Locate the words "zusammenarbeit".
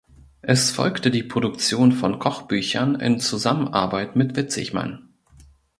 3.19-4.15